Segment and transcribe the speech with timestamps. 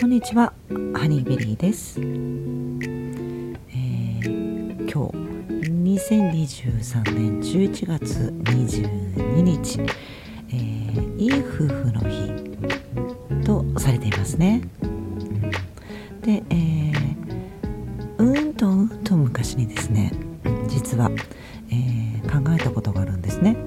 [0.00, 0.54] こんにちは
[0.94, 2.80] ハニーベリーです、えー
[4.90, 5.12] 今日
[6.08, 9.80] 2023年11月22日、
[10.48, 12.32] えーいい夫婦の日
[13.44, 14.62] とされていますね、
[16.22, 20.14] で、えーうんとうんと昔にですね
[20.66, 21.10] 実は、
[21.70, 23.58] えー考えたことがあるんですね。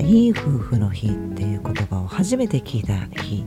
[0.00, 3.46] いい夫婦の日っていう言葉を初めて聞いた日、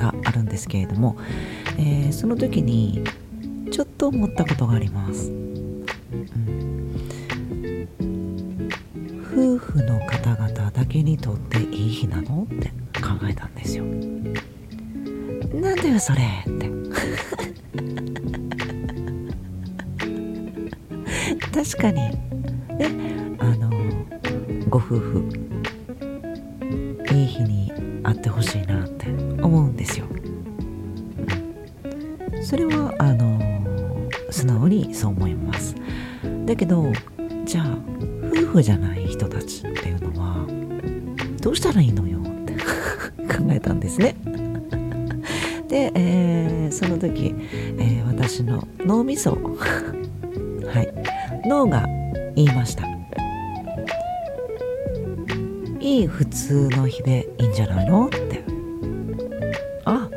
[0.00, 1.16] があるんですけれども、
[1.78, 3.04] えーその時に
[3.70, 5.86] ちょっと思ったことがあります、うん。
[9.32, 12.68] 夫婦の方々だけにとっていい日なのって
[13.00, 13.84] 考えたんですよ。
[15.54, 16.70] なんだよそれって。
[21.52, 22.30] 確かに。
[22.80, 22.88] ね
[23.38, 23.70] あの
[24.68, 25.24] ご夫婦
[27.12, 29.06] いい日に会ってほしいなって
[29.42, 30.06] 思うんですよ、
[32.42, 33.38] それはあの
[34.30, 35.74] 素直にそう思います。
[36.46, 36.86] だけど
[37.44, 37.78] じゃあ
[38.32, 40.46] 夫婦じゃない人たちっていうのは
[41.42, 42.54] どうしたらいいのよって
[43.34, 44.16] 考えたんですね。
[45.68, 47.34] で、えーその時、
[47.78, 51.84] えー私の脳みそはい脳が
[52.36, 52.84] 言いました。
[55.80, 58.06] いい普通の日でいいんじゃないの？
[58.06, 58.44] って。
[59.86, 60.08] あ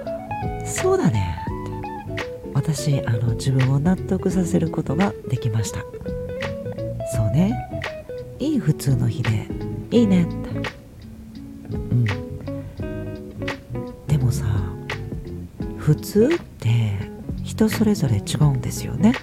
[0.66, 1.38] そうだね。
[2.14, 2.22] って
[2.54, 5.80] 私あの自分を納得させることができました。
[7.16, 7.54] そうね。
[8.40, 9.48] いい普通の日で
[9.92, 10.34] いいねって。
[11.72, 12.06] うん。
[14.06, 14.46] でもさ
[15.78, 17.10] 普通って
[17.44, 19.14] 人それぞれ違うんですよね。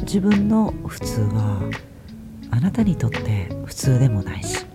[0.00, 1.62] 自分の普通は
[2.50, 4.66] あなたにとって普通でもないし。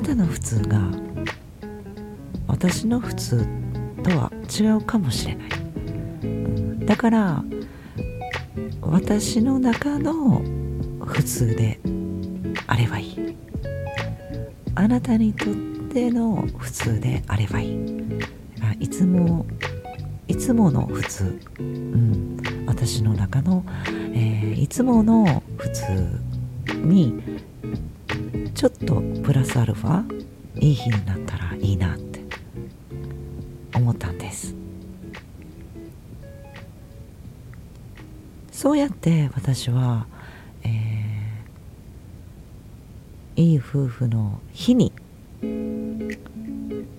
[0.00, 0.80] なたの普通が
[2.46, 3.46] 私の普通
[4.02, 7.44] とは違うかもしれない、だから
[8.80, 10.40] 私の中の
[11.04, 11.80] 普通で
[12.66, 13.36] あればいい。
[14.74, 15.54] あなたにとっ
[15.92, 17.78] ての普通であればいい。
[18.62, 19.44] あいつも
[20.28, 23.66] いつもの普通、うん、私の中の、
[24.14, 25.84] えーいつもの普通
[26.84, 27.39] に
[28.60, 30.04] ちょっとプラスアルファ
[30.56, 32.20] いい日になったらいいなって
[33.74, 34.54] 思ったんです。
[38.52, 40.06] そうやって私は、
[40.62, 44.92] えーいい夫婦の日に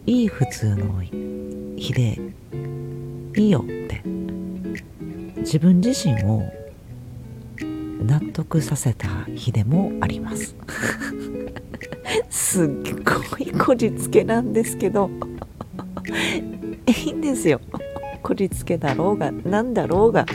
[0.08, 2.20] いい普通の日で
[3.36, 4.02] いいよって
[5.38, 6.61] 自分自身を
[8.02, 10.56] 納得させた日でもあります。
[12.30, 12.68] すっ
[13.04, 15.10] ごいこじつけなんですけど。
[16.88, 17.62] いいんですよ。
[18.24, 20.26] こじつけだろうがなんだろうが。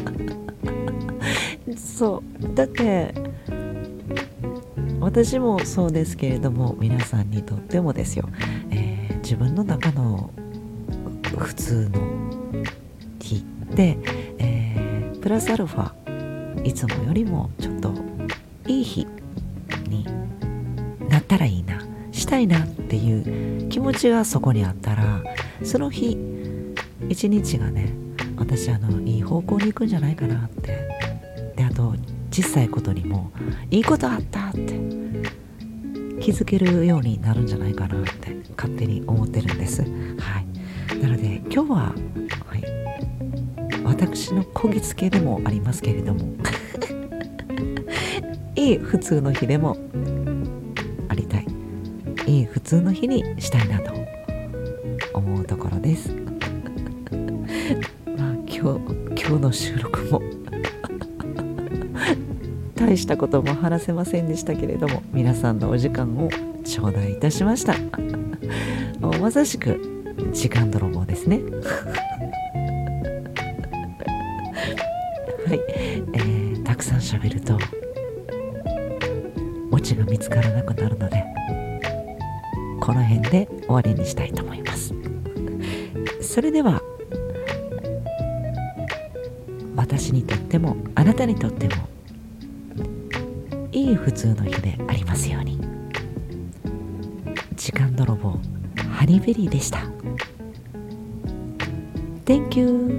[1.76, 2.54] そう。
[2.54, 3.14] だって
[5.00, 8.28] 私もそうですけれども皆さんにとってもですよ、
[8.70, 10.30] えー自分の中の
[11.36, 12.00] 普通の
[13.18, 13.44] 日
[13.74, 13.98] で、
[14.38, 15.92] えープラスアルファ
[16.66, 17.94] いつもよりもちょっと
[18.66, 19.06] いい日
[19.88, 20.04] に
[21.08, 21.80] なったらいいな
[22.12, 25.22] したいなっていう気持ちがそこにあったら
[25.62, 26.18] その日
[27.08, 27.92] 一日がね
[28.36, 30.86] 私あのいい方向に行くんじゃないかなって。
[31.56, 31.94] であと
[32.30, 33.32] 小さいことにも
[33.70, 34.78] いいことあったって
[36.20, 39.82] 気づけるようになるんじゃないかなって勝手に思ってるんです。
[39.82, 40.98] はい。
[40.98, 41.94] なので今日は、は
[42.56, 42.95] い、
[43.86, 46.26] 私のこぎつけでもありますけれども。
[48.56, 49.76] いい普通の日でも
[51.08, 51.46] ありたい。
[52.26, 53.92] いい普通の日にしたいなと
[55.14, 56.10] 思うところです。
[58.18, 58.56] まあ今日
[59.10, 60.20] 今日の収録も
[62.74, 66.28] 大したことも話せませんでしたけれども皆さんのお時間を
[66.64, 67.76] 頂戴いたしました。
[69.20, 69.78] まさしく
[70.32, 71.42] 時間泥棒ですね。
[75.46, 77.56] はい、えーたくさん喋ると
[79.70, 81.24] オチが見つからなくなるので
[82.80, 84.92] この辺で終わりにしたいと思います。
[86.20, 86.82] それでは
[89.76, 91.88] 私にとってもあなたにとっても
[93.70, 95.60] いい普通の日でありますように。
[97.54, 98.38] 時間泥棒
[98.90, 99.78] ハニベリーでした。
[102.24, 102.98] Thank you